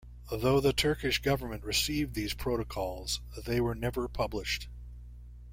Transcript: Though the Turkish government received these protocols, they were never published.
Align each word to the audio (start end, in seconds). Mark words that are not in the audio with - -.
Though 0.31 0.59
the 0.59 0.73
Turkish 0.73 1.21
government 1.21 1.63
received 1.63 2.15
these 2.15 2.33
protocols, 2.33 3.21
they 3.45 3.61
were 3.61 3.75
never 3.75 4.07
published. 4.07 4.67